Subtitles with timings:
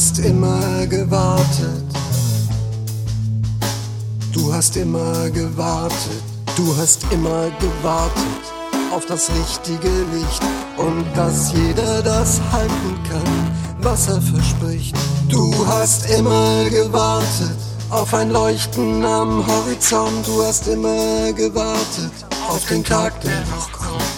[0.00, 1.84] Du hast immer gewartet.
[4.32, 6.22] Du hast immer gewartet.
[6.56, 8.42] Du hast immer gewartet
[8.94, 10.42] auf das richtige Licht
[10.78, 13.52] und dass jeder das halten kann,
[13.82, 14.96] was er verspricht.
[15.28, 17.58] Du hast immer gewartet
[17.90, 20.26] auf ein Leuchten am Horizont.
[20.26, 22.12] Du hast immer gewartet
[22.48, 24.09] auf den Tag, der noch kommt.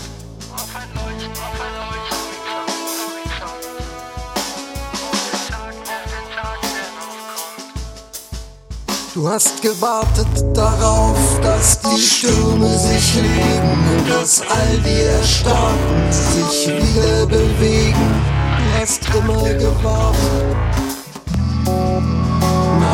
[9.15, 16.69] Du hast gewartet darauf, dass die Stürme sich legen und dass all die Erstarrten sich
[16.69, 18.25] wieder bewegen.
[18.56, 20.56] Du hast immer gewartet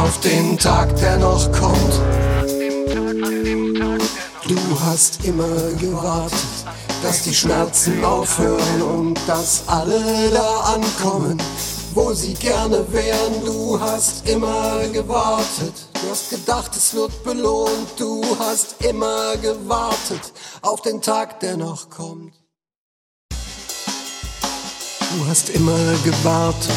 [0.03, 2.01] auf den Tag, der noch kommt.
[4.49, 6.65] Du hast immer gewartet,
[7.01, 11.39] dass die Schmerzen aufhören und dass alle da ankommen,
[11.99, 13.45] wo sie gerne wären.
[13.45, 15.75] Du hast immer gewartet.
[15.95, 17.89] Du hast gedacht, es wird belohnt.
[17.97, 20.33] Du hast immer gewartet
[20.63, 22.35] auf den Tag, der noch kommt.
[25.11, 26.71] Du hast immer gewartet,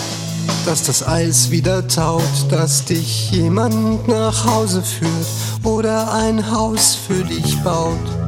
[0.65, 5.27] dass das Eis wieder taut, dass dich jemand nach Hause führt
[5.63, 8.20] oder ein Haus für dich baut.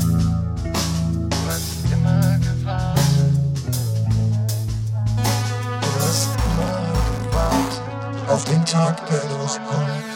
[8.34, 10.13] Auf den Tag, der noch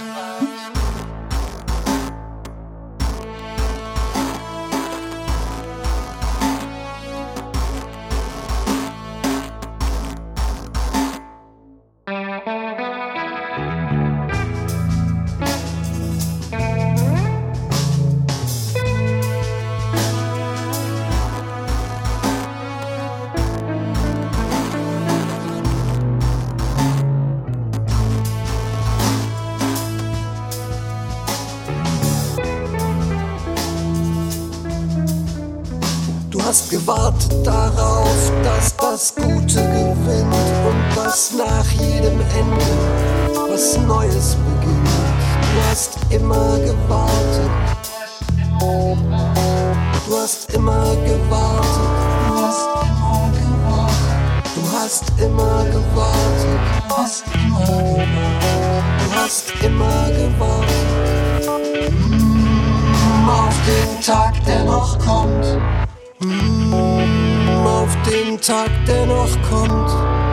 [36.47, 40.33] hast gewartet darauf, dass das Gute gewinnt
[40.65, 42.65] und dass nach jedem Ende
[43.49, 44.87] was Neues beginnt.
[45.41, 47.51] Du hast immer gewartet.
[50.07, 51.81] Du hast immer gewartet.
[52.29, 54.19] Du hast immer gewartet.
[54.55, 56.59] Du hast immer gewartet.
[59.03, 60.87] Du hast immer gewartet.
[63.27, 65.45] Auf den Tag, der noch kommt.
[66.19, 70.26] Auf den Tag, der noch kommt.